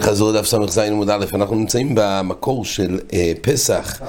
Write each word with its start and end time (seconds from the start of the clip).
חזור 0.00 0.32
דף 0.32 0.46
ס"ז 0.46 0.78
עמוד 0.78 1.10
א', 1.10 1.24
אנחנו 1.34 1.56
נמצאים 1.56 1.92
במקור 1.94 2.64
של 2.64 2.98
אה, 3.12 3.32
פסח 3.42 4.00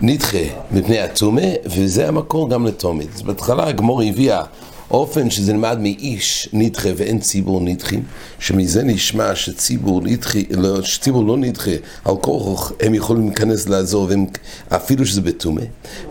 נדחה 0.00 0.38
מפני 0.70 0.98
הטומא, 0.98 1.46
וזה 1.64 2.08
המקור 2.08 2.50
גם 2.50 2.66
לתומית. 2.66 3.22
בהתחלה 3.22 3.68
הגמור 3.68 4.02
הביאה 4.02 4.42
אופן 4.90 5.30
שזה 5.30 5.52
נלמד 5.52 5.78
מאיש 5.80 6.48
נדחה 6.52 6.88
ואין 6.96 7.18
ציבור 7.18 7.60
נדחים, 7.60 8.02
שמזה 8.38 8.82
נשמע 8.82 9.34
שציבור, 9.34 10.00
נדחי, 10.00 10.44
לא, 10.50 10.82
שציבור 10.82 11.24
לא 11.24 11.36
נדחה, 11.36 11.70
על 12.04 12.14
כורח 12.20 12.72
הם 12.80 12.94
יכולים 12.94 13.26
להיכנס 13.26 13.68
לעזור, 13.68 14.06
והם, 14.08 14.26
אפילו 14.68 15.06
שזה 15.06 15.20
בטומא. 15.20 15.62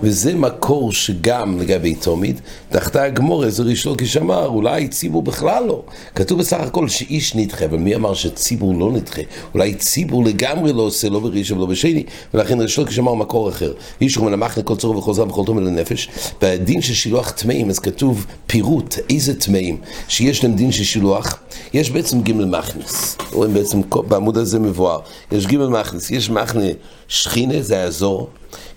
וזה 0.01 0.35
מקור 0.35 0.91
שגם 0.91 1.59
לגבי 1.59 1.95
תומית, 1.95 2.41
דחתה 2.71 3.03
הגמור 3.03 3.45
איזה 3.45 3.63
ריש 3.63 3.85
לוקיש 3.85 4.17
אמר, 4.17 4.47
אולי 4.47 4.87
ציבור 4.87 5.21
בכלל 5.21 5.63
לא. 5.67 5.83
כתוב 6.15 6.39
בסך 6.39 6.59
הכל 6.59 6.87
שאיש 6.87 7.35
נדחה, 7.35 7.65
אבל 7.65 7.77
מי 7.77 7.95
אמר 7.95 8.13
שציבור 8.13 8.75
לא 8.79 8.91
נדחה? 8.91 9.21
אולי 9.53 9.75
ציבור 9.75 10.25
לגמרי 10.25 10.73
לא 10.73 10.81
עושה, 10.81 11.09
לא 11.09 11.19
בראשון 11.19 11.57
ולא 11.57 11.67
בשני, 11.67 12.03
ולכן 12.33 12.61
ריש 12.61 12.77
לוקיש 12.77 12.99
אמר 12.99 13.13
מקור 13.13 13.49
אחר. 13.49 13.73
איש 14.01 14.15
הוא 14.15 14.25
מנמך 14.25 14.57
לכל 14.57 14.75
צורך 14.75 14.97
וחוזר 14.97 15.27
וכל 15.27 15.43
תומא 15.45 15.61
לנפש. 15.61 16.09
בדין 16.41 16.81
של 16.81 16.93
שילוח 16.93 17.31
טמאים, 17.31 17.69
אז 17.69 17.79
כתוב 17.79 18.25
פיר 18.47 18.64
פירוט 18.65 18.95
איזה 19.09 19.39
טמאים 19.39 19.77
שיש 20.07 20.43
להם 20.43 20.55
דין 20.55 20.71
של 20.71 20.83
שילוח, 20.83 21.39
יש 21.73 21.91
בעצם 21.91 22.21
ג' 22.21 22.31
מכנס. 22.31 23.17
רואים 23.31 23.53
בעצם 23.53 23.81
בעמוד 24.07 24.37
הזה 24.37 24.59
מבואר. 24.59 24.99
יש 25.31 25.47
ג' 25.47 25.57
מכנס, 25.57 26.11
יש 26.11 26.29
מחנה 26.29 26.65
שכינה, 27.07 27.61
זה 27.61 27.83
האזור, 27.83 28.29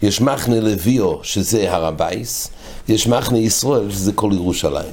יש 0.02 0.20
מחנה 0.20 0.60
לביאו, 0.60 1.20
שזה 1.22 1.72
הר 1.72 1.84
הבייס, 1.86 2.48
יש 2.88 3.06
מחנה 3.06 3.38
ישראל, 3.38 3.90
שזה 3.90 4.12
כל 4.12 4.30
ירושלים. 4.34 4.92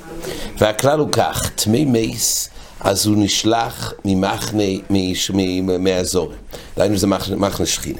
והכלל 0.58 1.00
הוא 1.00 1.10
כך, 1.12 1.50
טמאי 1.56 1.86
מייס 1.86 2.50
אז 2.86 3.06
הוא 3.06 3.16
נשלח 3.18 3.94
ממחנה, 4.06 4.64
מהאזור. 5.80 6.32
דהיינו 6.78 6.98
זה 6.98 7.08
מחנה 7.08 7.66
שכינה. 7.66 8.00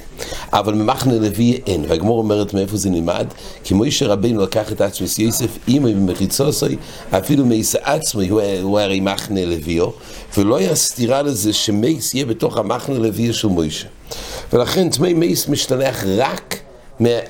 אבל 0.52 0.74
ממחנה 0.74 1.14
לוי 1.14 1.60
אין, 1.66 1.84
והגמור 1.88 2.18
אומרת 2.18 2.54
מאיפה 2.54 2.76
זה 2.76 2.90
נלמד, 2.90 3.26
כי 3.64 3.74
מוישה 3.74 4.06
רבינו 4.06 4.42
לקח 4.42 4.72
את 4.72 4.80
עצמי 4.80 5.06
יוסף, 5.18 5.58
אימא 5.68 5.90
במחיצוסי, 5.90 6.76
אפילו 7.10 7.46
מייס 7.46 7.74
עצמי, 7.74 8.28
הוא, 8.28 8.40
הוא 8.62 8.80
הרי 8.80 9.00
מחנה 9.00 9.44
לוויו, 9.44 9.88
ולא 10.36 10.56
היה 10.56 10.74
סתירה 10.74 11.22
לזה 11.22 11.52
שמייס 11.52 12.14
יהיה 12.14 12.26
בתוך 12.26 12.56
המחנה 12.56 12.98
לוויו 12.98 13.34
של 13.34 13.48
מוישה. 13.48 13.86
ולכן 14.52 14.88
תמי 14.90 15.14
מייס 15.14 15.48
משתלח 15.48 16.04
רק 16.16 16.58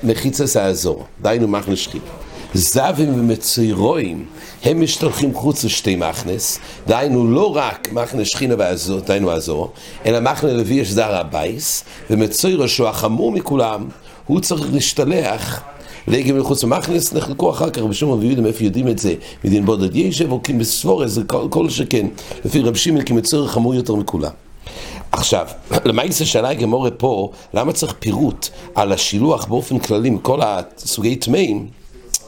מחיצס 0.03 0.57
האזור, 0.57 1.05
דהיינו 1.21 1.47
מחנה 1.47 1.75
שכינה. 1.75 2.26
זבים 2.53 3.19
ומצוירואים 3.19 4.25
הם 4.63 4.81
משתלחים 4.81 5.33
חוץ 5.33 5.63
לשתי 5.63 5.95
מכנס, 5.95 6.59
דהיינו 6.87 7.31
לא 7.31 7.55
רק 7.55 7.91
מכנס 7.91 8.27
שכינה 8.27 8.55
והזור, 8.57 8.99
דהיינו 8.99 9.31
הזור, 9.31 9.71
אלא 10.05 10.19
מכנס 10.19 10.51
לוי 10.51 10.75
יש 10.75 10.91
זר 10.91 11.15
הבייס, 11.15 11.83
ומצוירו 12.09 12.67
שהוא 12.67 12.87
החמור 12.87 13.31
מכולם, 13.31 13.87
הוא 14.25 14.39
צריך 14.39 14.73
להשתלח 14.73 15.61
לגבי 16.07 16.39
מחוץ 16.39 16.63
למכנס, 16.63 17.13
נחלקו 17.13 17.49
אחר 17.49 17.69
כך 17.69 17.81
בשום 17.81 18.11
רבי 18.11 18.25
יהודה, 18.25 18.41
מאיפה 18.41 18.63
יודעים 18.63 18.87
את 18.87 18.99
זה, 18.99 19.13
מדין 19.43 19.65
בודד 19.65 19.95
ישב, 19.95 20.31
או 20.31 20.43
כמספורס, 20.43 21.11
זה 21.11 21.23
כל, 21.23 21.47
כל 21.49 21.69
שכן, 21.69 22.07
לפי 22.45 22.61
רב 22.61 22.75
שימל 22.75 23.01
כמצויר 23.05 23.47
חמור 23.47 23.75
יותר 23.75 23.95
מכולם. 23.95 24.31
עכשיו, 25.11 25.47
למעשה 25.85 26.25
שאלה 26.25 26.49
הגמורה 26.49 26.91
פה, 26.91 27.31
למה 27.53 27.73
צריך 27.73 27.93
פירוט 27.99 28.47
על 28.75 28.91
השילוח 28.91 29.45
באופן 29.45 29.79
כללי 29.79 30.09
מכל 30.09 30.39
הסוגי 30.43 31.15
טמאים? 31.15 31.67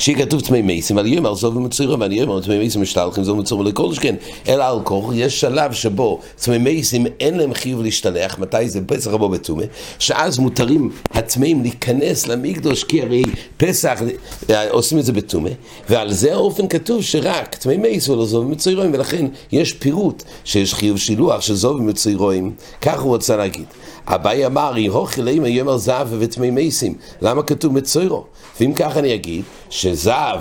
שיהיה 0.00 0.18
כתוב 0.18 0.40
תמי 0.40 0.62
מייסים, 0.62 0.98
אבל 0.98 1.06
יאמר 1.06 1.34
זו 1.34 1.52
ומצוירו, 1.54 2.00
ואני 2.00 2.14
יאמר 2.14 2.40
תמי 2.40 2.58
מייסים 2.58 2.82
משתלחים 2.82 3.24
זו 3.24 3.32
ומצוירו 3.32 3.64
לכל 3.64 3.94
שכן, 3.94 4.14
אלא 4.48 4.64
על 4.64 4.78
כוח, 4.84 5.10
יש 5.14 5.40
שלב 5.40 5.72
שבו 5.72 6.20
תמי 6.42 6.58
מייסים 6.58 7.06
אין 7.20 7.38
להם 7.38 7.54
חיוב 7.54 7.82
להשתלח, 7.82 8.38
מתי 8.38 8.68
זה 8.68 8.80
פסח 8.86 9.10
רבו 9.10 9.28
בתומה, 9.28 9.62
שאז 9.98 10.38
מותרים 10.38 10.90
הטמאים 11.10 11.62
להיכנס 11.62 12.26
למקדוש, 12.26 12.84
כי 12.84 13.02
הרי 13.02 13.22
פסח 13.56 14.02
עושים 14.70 14.98
את 14.98 15.04
זה 15.04 15.12
בתומה, 15.12 15.50
ועל 15.88 16.12
זה 16.12 16.32
האופן 16.32 16.68
כתוב 16.68 17.02
שרק 17.02 17.54
תמי 17.54 17.76
מייסים 17.76 18.14
ולא 18.14 18.26
זו 18.26 18.36
ומצוירוים, 18.36 18.94
ולכן 18.94 19.26
יש 19.52 19.72
פירוט 19.72 20.22
שיש 20.44 20.74
חיוב 20.74 20.98
שילוח 20.98 21.40
של 21.40 21.54
זו 21.54 21.68
ומצוירוים, 21.68 22.52
כך 22.80 23.00
הוא 23.00 23.08
רוצה 23.08 23.36
להגיד. 23.36 23.64
אביי 24.06 24.46
אמר, 24.46 24.78
יהוכי 24.78 25.22
לימה 25.22 25.48
יאמר 25.48 25.76
זהב 25.76 26.08
ותמי 26.18 26.50
מייסים, 26.50 26.94
למה 27.22 27.42
כתוב 27.42 27.72
מצוירו? 27.72 28.24
ואם 28.60 28.72
כך 28.76 28.96
אני 28.96 29.14
אגיד, 29.14 29.42
שזהב, 29.90 30.40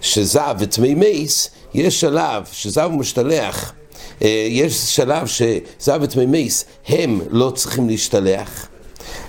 שזהב 0.00 0.56
ותמי 0.58 0.94
מייס, 0.94 1.50
יש 1.74 2.00
שלב 2.00 2.44
שזהב 2.52 2.92
משתלח, 2.92 3.72
אה, 4.22 4.46
יש 4.48 4.96
שלב 4.96 5.26
שזהב 5.26 6.02
ותמי 6.02 6.26
מייס 6.26 6.64
הם 6.88 7.20
לא 7.30 7.50
צריכים 7.50 7.88
להשתלח. 7.88 8.68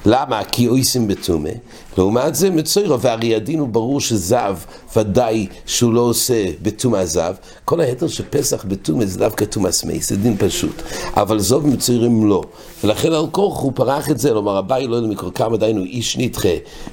למה? 0.05 0.43
כי 0.43 0.67
אויסים 0.67 1.07
בתומה. 1.07 1.49
לעומת 1.97 2.35
זה 2.35 2.49
מצוירו, 2.49 2.99
והרי 2.99 3.35
הדין 3.35 3.59
הוא 3.59 3.67
ברור 3.67 4.01
שזב, 4.01 4.57
ודאי 4.95 5.47
שהוא 5.65 5.93
לא 5.93 6.01
עושה 6.01 6.45
בתומה 6.61 7.05
זב. 7.05 7.33
כל 7.65 7.81
היתר 7.81 8.07
שפסח 8.07 8.65
בתומה 8.67 9.05
זה 9.05 9.19
דווקא 9.19 9.45
תומה 9.45 9.71
סמי, 9.71 9.99
זה 9.99 10.15
דין 10.15 10.37
פשוט. 10.37 10.81
אבל 11.17 11.39
זוב 11.39 11.67
מצוירים 11.67 12.27
לא. 12.27 12.43
ולכן 12.83 13.13
על 13.13 13.25
כוח 13.31 13.61
הוא 13.61 13.71
פרח 13.75 14.11
את 14.11 14.19
זה, 14.19 14.33
לומר 14.33 14.57
הבאי 14.57 14.87
לא 14.87 14.95
יודע 14.95 15.07
מקרוא 15.07 15.31
כמה 15.31 15.57
דיינו 15.57 15.83
איש 15.83 16.17
נדחה 16.17 16.49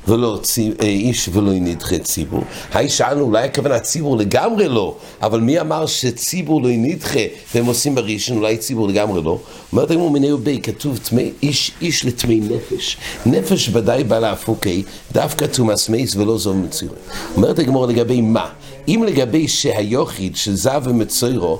ולא 0.08 0.38
צי, 0.42 0.72
אה, 0.82 0.86
איש 0.86 1.28
ולא 1.32 1.52
נדחה 1.52 1.98
ציבור. 1.98 2.42
היי 2.72 2.88
שאלנו, 2.88 3.20
אולי 3.24 3.44
הכוונה 3.44 3.80
ציבור 3.80 4.16
לגמרי 4.16 4.68
לא, 4.68 4.96
אבל 5.22 5.40
מי 5.40 5.60
אמר 5.60 5.86
שציבור 5.86 6.62
לא 6.62 6.68
נדחה 6.72 7.20
והם 7.54 7.66
עושים 7.66 7.94
בראשון, 7.94 8.36
אולי 8.36 8.56
ציבור 8.56 8.88
לגמרי 8.88 9.22
לא? 9.22 9.38
אומרת 9.72 9.90
הגמור 9.90 10.10
מיני 10.10 10.32
ובי, 10.32 10.60
כתוב 10.62 10.98
תמי, 10.98 11.32
איש, 11.42 11.72
איש 11.80 12.04
לתמי 12.04 12.40
נפש. 12.40 12.96
נפש 13.26 13.70
ודאי 13.72 14.04
בא 14.04 14.18
להפוקי, 14.18 14.82
דווקא 15.12 15.44
תומאס 15.44 15.88
מייס 15.88 16.16
ולא 16.16 16.38
זו 16.38 16.54
מצוירו. 16.54 16.94
אומרת 17.36 17.58
הגמור 17.58 17.86
לגבי 17.86 18.20
מה? 18.20 18.46
אם 18.88 19.04
לגבי 19.06 19.48
שהיוחיד 19.48 20.36
שזב 20.36 20.82
ומצוירו, 20.84 21.58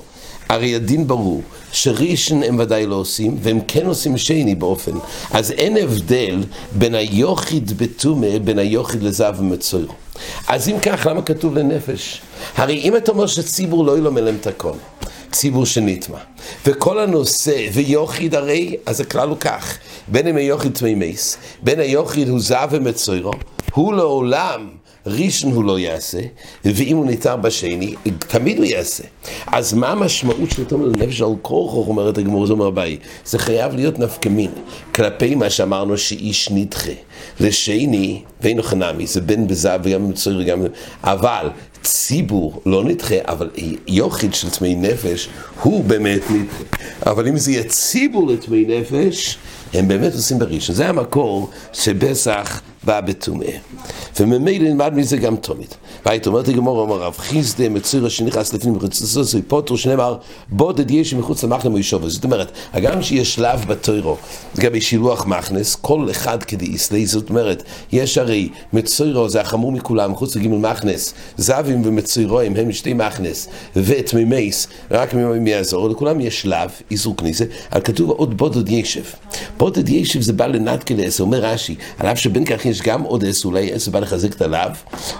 הרי 0.49 0.75
הדין 0.75 1.06
ברור 1.06 1.43
שראשון 1.73 2.43
הם 2.43 2.59
ודאי 2.59 2.87
לא 2.87 2.95
עושים, 2.95 3.37
והם 3.43 3.61
כן 3.69 3.87
עושים 3.87 4.19
שני 4.19 4.55
באופן. 4.55 4.93
אז 5.31 5.51
אין 5.51 5.77
הבדל 5.77 6.45
בין 6.73 6.95
היוחיד 6.95 7.78
בתומה, 7.78 8.39
בין 8.45 8.59
היוחיד 8.59 9.03
לזב 9.03 9.34
ומצוירו. 9.39 9.93
אז 10.49 10.69
אם 10.69 10.77
כך, 10.83 11.07
למה 11.11 11.22
כתוב 11.22 11.59
לנפש? 11.59 12.21
הרי 12.57 12.81
אם 12.81 12.97
אתה 12.97 13.12
אומר 13.12 13.27
שציבור 13.27 13.84
לא 13.84 13.99
ילומד 13.99 14.22
להם 14.22 14.37
את 14.41 14.47
הכל, 14.47 14.72
ציבור 15.32 15.66
שנטמע. 15.66 16.18
וכל 16.66 16.98
הנושא, 16.98 17.68
ויוחיד 17.72 18.34
הרי, 18.34 18.76
אז 18.86 19.00
הכלל 19.00 19.28
הוא 19.28 19.36
כך, 19.36 19.78
בין 20.08 20.26
אם 20.26 20.36
היוחיד 20.36 20.72
תמי 20.74 20.94
מייס, 20.94 21.36
בין 21.62 21.80
היוחיד 21.80 22.28
הוא 22.28 22.41
זב 22.41 22.68
ומצוירו, 22.70 23.32
הוא 23.72 23.94
לעולם 23.94 24.68
ראשון 25.06 25.53
הוא 25.53 25.65
לא 25.65 25.78
יעשה, 25.78 26.19
ואם 26.65 26.97
הוא 26.97 27.06
ניתר 27.06 27.37
בשני, 27.37 27.94
תמיד 28.19 28.59
הוא 28.59 28.66
יעשה. 28.66 29.05
אז 29.47 29.75
מה 29.75 29.88
המשמעות 29.88 30.50
של 30.50 30.65
תומר 30.65 30.87
לנפש 30.87 31.22
על 31.22 31.28
כורחו, 31.43 31.84
אומרת 31.88 32.19
הגמור, 32.19 32.47
זה 32.47 32.53
אומר 32.53 32.71
ביי, 32.71 32.97
זה 33.25 33.39
חייב 33.39 33.75
להיות 33.75 33.99
נפקמין, 33.99 34.50
כלפי 34.94 35.34
מה 35.34 35.50
שאמרנו 35.50 35.99
שאיש 35.99 36.50
נדחה. 36.50 36.93
לשני, 37.41 38.22
ואינו 38.41 38.62
חנמי, 38.62 39.06
זה 39.06 39.21
בין 39.21 39.47
בזהב 39.47 39.81
וגם 39.84 40.06
במצויר 40.06 40.39
וגם... 40.39 40.62
אבל 41.05 41.49
ציבור 41.83 42.62
לא 42.66 42.84
נדחה, 42.84 43.15
אבל 43.25 43.50
יוחיד 43.87 44.34
של 44.34 44.50
טמאי 44.50 44.75
נפש 44.75 45.28
הוא 45.62 45.84
באמת 45.84 46.21
נדחה. 46.31 46.65
אבל 47.06 47.28
אם 47.28 47.37
זה 47.39 47.53
יהיה 47.53 47.65
ציבור 47.65 48.28
לטמאי 48.28 48.65
נפש, 48.69 49.39
הם 49.75 49.89
באמת 49.89 50.15
עושים 50.15 50.39
בראשון. 50.39 50.75
זה 50.75 50.89
המקור 50.89 51.50
שפסח 51.72 52.60
בא 52.84 53.00
בטומאה. 53.00 53.56
וממילא 54.20 54.68
נלמד 54.68 54.94
מזה 54.94 55.16
גם 55.16 55.36
תומית. 55.36 55.76
והיית 56.06 56.26
אומרת 56.26 56.48
לגמור, 56.48 56.84
אמר 56.84 56.96
רב 56.96 57.14
חיסדה 57.18 57.68
מציר 57.68 58.08
שנכנס 58.08 58.52
לפנים 58.52 58.74
מחוצצו, 58.74 59.22
פוטרו 59.48 59.78
שנאמר 59.78 60.16
בודד 60.48 60.91
יש 60.91 61.15
מחוץ 61.15 61.44
למחנה 61.44 61.71
מישוב. 61.71 62.09
זאת 62.09 62.24
אומרת, 62.24 62.53
הגם 62.72 63.03
שיש 63.03 63.34
שלב 63.34 63.65
בתוירו, 63.68 64.16
לגבי 64.59 64.80
שילוח 64.80 65.27
מחנס, 65.27 65.74
כל 65.74 66.10
אחד 66.10 66.42
כדי 66.42 66.65
יסלי, 66.65 67.06
זאת 67.06 67.30
אומרת, 67.30 67.62
יש 67.92 68.18
הרי 68.18 68.48
מצוירו 68.72 69.28
זה 69.28 69.41
החמור 69.41 69.72
מכולם, 69.72 70.12
מחוץ 70.12 70.36
לגימל 70.36 70.71
מחנס, 70.71 71.15
זבים 71.36 71.86
ומצוירוים 71.86 72.56
הם 72.56 72.72
שתי 72.72 72.92
מחנס, 72.94 73.48
ותמימייס, 73.76 74.68
רק 74.91 75.15
מיעזור, 75.15 75.88
לכולם 75.88 76.21
יש 76.21 76.41
שלב, 76.41 76.71
איסור 76.91 77.16
כניסה, 77.16 77.44
אבל 77.72 77.80
כתוב 77.80 78.10
עוד 78.10 78.36
בודד 78.36 78.68
ישב. 78.68 79.04
בודד 79.59 79.88
ישב 79.88 80.21
זה 80.21 80.33
בא 80.33 80.47
לנתקלס, 80.47 81.21
אומר 81.21 81.38
רש"י, 81.38 81.74
על 81.98 82.06
אף 82.06 82.18
שבין 82.18 82.44
כך 82.44 82.66
יש 82.71 82.83
גם 82.83 83.05
עשר, 83.22 83.49
אולי 83.49 83.72
עשר 83.72 83.91
בא 83.91 83.99
לחזק 83.99 84.33
את 84.33 84.43
הלאו. 84.43 84.71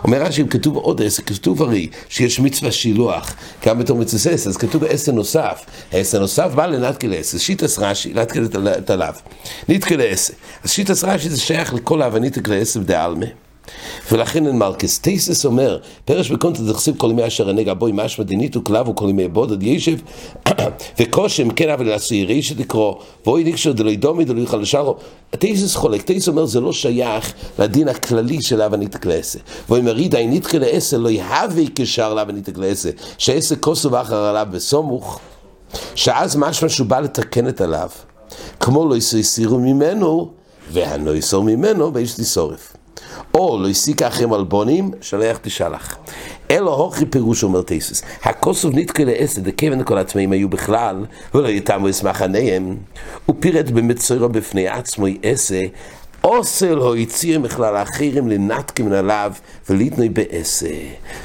אומר 0.05 0.23
רש"י, 0.23 0.45
כתוב 0.51 0.77
עוד 0.77 1.03
עשר, 1.03 1.23
כתוב 1.23 1.63
הרי 1.63 1.89
שיש 2.09 2.41
מצווה 2.41 2.73
שילוח, 2.73 3.35
גם 3.67 3.79
בתור 3.79 3.99
עשר, 4.27 4.51
אז 4.51 4.57
כתוב 4.57 4.85
עשר 4.85 5.13
נוסף. 5.13 5.65
עשר 5.93 6.21
נוסף 6.21 6.51
בא 6.55 6.67
לנתקל 6.67 7.15
עשר, 7.15 7.39
שיטס 7.39 7.79
רש"י, 7.79 8.13
נתקל 8.15 8.49
את 8.79 8.91
הלאו. 8.91 9.13
נתקל 9.69 10.01
עשר. 10.01 10.35
אז 10.65 10.71
שיטס 10.71 11.05
רש"י 11.05 11.29
זה 11.29 11.41
שייך 11.41 11.75
לכל 11.75 12.03
האבנית 12.03 12.49
לעשר 12.49 12.81
דעלמה. 12.81 13.27
ולכן 14.13 14.47
אין 14.47 14.59
מלכס. 14.59 14.99
טייסס 14.99 15.45
אומר, 15.45 15.79
פרש 16.05 16.31
בקונטה 16.31 16.63
דכסיב 16.63 16.97
כל 16.97 17.11
ימי 17.11 17.27
אשר 17.27 17.49
הנגע 17.49 17.75
בוי 17.75 17.93
משמע 17.95 18.25
דניתו 18.25 18.65
כלב 18.65 18.89
וכל 18.89 19.07
ימי 19.09 19.29
בודד 19.29 19.63
ישב 19.63 19.99
וקושם 20.99 21.51
כן 21.51 21.71
אבל 21.71 21.87
לעשוי 21.87 22.25
רישת 22.25 22.59
לקרוא 22.59 22.95
ואוי 23.27 23.45
נקשר 23.45 23.73
דלוי 23.73 23.97
דומי 23.97 24.25
דלוי 24.25 24.47
חלשרו. 24.47 24.97
טייסס 25.31 25.77
חולק, 25.77 26.03
טייסס 26.03 26.29
אומר 26.29 26.47
זה 26.47 26.61
לא 26.61 26.73
שייך 26.73 27.33
לדין 27.59 27.89
הכללי 27.89 28.43
של 28.43 28.63
אבא 28.63 28.77
ניתק 28.77 29.07
לעשה 29.07 29.39
ואומר 29.69 29.93
רידה 29.93 30.27
ניתקה 30.27 30.59
לעשה 30.59 30.99
לא 30.99 31.09
יהווה 31.09 31.63
קשר 31.75 32.15
לאבא 32.15 32.33
ניתק 32.33 32.59
לעשה 32.59 32.91
שעשה 33.19 33.57
כוסו 33.57 33.91
ואחר 33.91 34.17
עליו 34.17 34.47
בסומוך 34.51 35.21
שאז 35.95 36.37
משמע 36.37 36.69
שהוא 36.69 36.87
בא 36.87 37.01
לתקן 37.01 37.49
את 37.49 37.61
עליו 37.61 37.89
כמו 38.61 38.89
לא 38.89 38.97
יסירו 38.97 39.59
ממנו 39.59 40.31
והנויסור 40.73 41.45
ממנו 41.45 41.95
ויש 41.95 42.13
תשורף 42.13 42.70
או 43.35 43.59
לא 43.63 43.69
הסיקה 43.69 44.09
אחרים 44.09 44.35
אלבונים, 44.35 44.91
שלח 45.01 45.39
תשלח. 45.43 45.97
אלו 46.51 46.75
הוכי 46.75 47.07
פירוש 47.07 47.45
אומר 47.45 47.63
תייסס. 47.63 48.03
הכוסוב 48.23 48.75
נתקה 48.75 49.05
לעשר, 49.05 49.41
דכיוון 49.41 49.85
כל 49.85 49.99
עצמאים 49.99 50.33
היו 50.33 50.49
בכלל, 50.49 51.05
ולא 51.35 51.49
יתמו 51.49 51.91
אסמך 51.91 52.23
עניהם. 52.23 52.77
הוא 53.27 53.37
פירט 53.41 53.71
במצוירו 53.71 54.29
בפני 54.29 54.69
עצמו 54.69 55.07
עשה, 55.23 55.61
אוסל 56.25 56.79
או 56.79 56.97
יציר 56.97 57.39
מכלל 57.39 57.77
האחרים 57.77 58.29
לנתקים 58.29 58.93
עליו 58.93 59.33
וליתנוי 59.71 60.09
בעשה. 60.09 60.67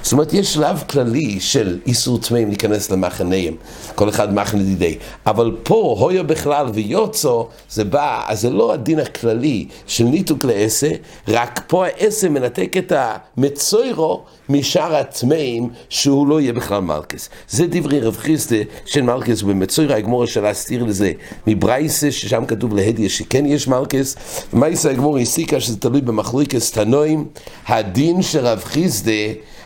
זאת 0.01 0.13
אומרת, 0.13 0.33
יש 0.33 0.53
שלב 0.53 0.83
כללי 0.89 1.39
של 1.39 1.79
איסור 1.85 2.19
טמאים 2.19 2.47
להיכנס 2.47 2.91
למחניהם, 2.91 3.53
כל 3.95 4.09
אחד 4.09 4.33
מחנה 4.33 4.63
דידי. 4.63 4.97
אבל 5.25 5.55
פה, 5.63 5.95
הויה 5.99 6.23
בכלל 6.23 6.67
ויוצו, 6.73 7.47
זה 7.69 7.83
בא, 7.83 8.23
אז 8.27 8.41
זה 8.41 8.49
לא 8.49 8.73
הדין 8.73 8.99
הכללי 8.99 9.67
של 9.87 10.03
ניתוק 10.03 10.45
לעשה, 10.45 10.89
רק 11.27 11.61
פה 11.67 11.85
העשה 11.85 12.29
מנתק 12.29 12.73
את 12.77 12.91
המצוירו 12.95 14.23
משאר 14.49 14.95
הטמאים, 14.95 15.69
שהוא 15.89 16.27
לא 16.27 16.41
יהיה 16.41 16.53
בכלל 16.53 16.81
מלכס. 16.81 17.29
זה 17.49 17.65
דברי 17.69 17.99
רב 17.99 18.17
חיסדה 18.17 18.57
של 18.85 19.01
מלכס, 19.01 19.43
ובמצוירו 19.43 19.93
הגמורה 19.93 20.27
שלה 20.27 20.49
הסתיר 20.49 20.83
לזה 20.83 21.11
מברייסה, 21.47 22.11
ששם 22.11 22.45
כתוב 22.45 22.75
להדיה 22.75 23.09
שכן 23.09 23.45
יש 23.45 23.67
מלכס, 23.67 24.15
ומייסה 24.53 24.84
הגמורה 24.89 25.21
הסיקה 25.21 25.59
שזה 25.59 25.77
תלוי 25.77 26.01
במחלוקס 26.01 26.71
תנועים, 26.71 27.25
הדין 27.67 28.21
של 28.21 28.45
רב 28.45 28.61
חיסדה, 28.63 29.11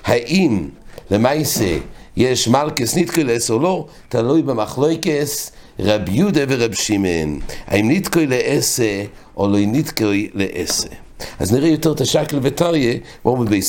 האם 0.05 0.69
למעשה 1.11 1.77
יש 2.17 2.47
מלכס 2.47 2.97
נתקלס 2.97 3.51
או 3.51 3.59
לא, 3.59 3.87
תלוי 4.09 4.41
במחלוקס 4.41 5.51
רב 5.79 6.09
יהודה 6.09 6.41
ורב 6.47 6.73
שמעון. 6.73 7.39
האם 7.67 7.91
נתקוי 7.91 8.27
לעשה 8.27 9.03
או 9.37 9.47
לא 9.47 9.57
נתקוי 9.59 10.29
לעשה. 10.33 11.08
אז 11.39 11.53
נראה 11.53 11.69
יותר 11.69 11.91
את 11.91 12.01
השקל 12.01 12.39
וטריה. 12.41 12.93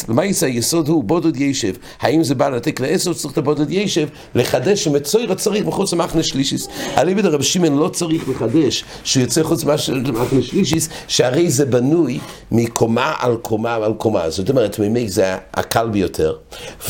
למעשה 0.09 0.47
היסוד 0.47 0.89
הוא 0.89 1.05
בודד 1.05 1.41
ישב, 1.41 1.75
האם 2.01 2.25
זה 2.25 2.35
בא 2.35 2.49
לתק 2.49 2.81
לעשר, 2.81 3.13
צריך 3.13 3.33
את 3.33 3.39
הבודד 3.39 3.71
ישב, 3.71 4.09
לחדש 4.35 4.85
שמצויר 4.85 5.35
צריך 5.35 5.67
מחוץ 5.67 5.93
למחנה 5.93 6.23
שלישיס. 6.23 6.69
אליבד 6.97 7.25
הרב 7.25 7.43
שמעון 7.43 7.79
לא 7.79 7.89
צריך 7.89 8.29
לחדש 8.29 8.85
שהוא 9.05 9.21
יוצא 9.21 9.43
חוץ 9.43 9.65
למחנה 9.89 10.43
שלישיס, 10.43 10.89
שהרי 11.09 11.51
זה 11.51 11.67
בנוי 11.67 12.19
מקומה 12.53 13.15
על 13.19 13.37
קומה 13.37 13.75
על 13.75 13.93
קומה. 13.93 14.31
זאת 14.31 14.51
אומרת, 14.51 14.79
מימי 14.79 15.09
זה 15.09 15.37
הקל 15.55 15.89
ביותר, 15.89 16.35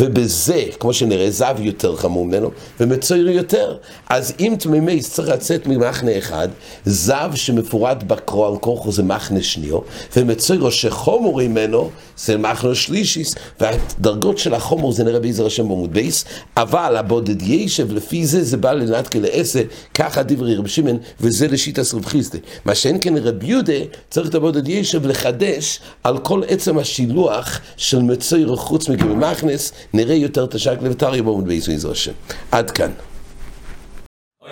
ובזה, 0.00 0.64
כמו 0.80 0.92
שנראה, 0.92 1.30
זב 1.30 1.56
יותר 1.58 1.96
חמור 1.96 2.24
ממנו, 2.26 2.50
ומצויר 2.80 3.30
יותר. 3.30 3.76
אז 4.08 4.32
אם 4.40 4.54
תמימי 4.58 5.00
צריך 5.00 5.28
לצאת 5.28 5.66
ממחנה 5.66 6.18
אחד, 6.18 6.48
זב 6.84 7.30
שמפורט 7.34 8.02
בקרו 8.02 8.46
על 8.46 8.56
כוחו 8.56 8.92
זה 8.92 9.02
מחנה 9.02 9.42
שניו, 9.42 9.78
ומצויר 10.16 10.49
מצוירו 10.50 10.70
שחומור 10.70 11.42
ממנו 11.42 11.90
זה 12.16 12.36
מחנו 12.36 12.74
שלישיס, 12.74 13.34
והדרגות 13.60 14.38
של 14.38 14.54
החומור 14.54 14.92
זה 14.92 15.04
נראה 15.04 15.20
בעזר 15.20 15.46
השם 15.46 15.68
בעמוד 15.68 15.92
בייס, 15.92 16.24
אבל 16.56 16.96
הבודד 16.96 17.42
ישב 17.42 17.92
לפי 17.92 18.26
זה 18.26 18.44
זה 18.44 18.56
בא 18.56 18.72
לנתקה 18.72 19.18
לעשר, 19.18 19.62
ככה 19.94 20.22
דברי 20.22 20.54
רב 20.54 20.66
שמעון, 20.66 20.98
וזה 21.20 21.48
לשיט 21.48 21.78
רב 21.94 22.06
חיסדה. 22.06 22.38
מה 22.64 22.74
שאין 22.74 22.98
כן 23.00 23.16
רב 23.16 23.44
יהודה, 23.44 23.72
צריך 24.10 24.28
את 24.28 24.34
הבודד 24.34 24.68
ישב 24.68 25.06
לחדש 25.06 25.80
על 26.04 26.18
כל 26.18 26.42
עצם 26.48 26.78
השילוח 26.78 27.60
של 27.76 27.98
מצוירו 27.98 28.56
חוץ 28.56 28.88
מגבי 28.88 29.14
מחנס, 29.14 29.72
נראה 29.94 30.14
יותר 30.14 30.46
תשק 30.46 30.76
לבטריה 30.82 31.22
בעמוד 31.22 31.44
בייס 31.44 31.68
בעזר 31.68 31.90
השם. 31.90 32.12
עד 32.52 32.70
כאן. 32.70 32.90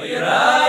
רע 0.00 0.67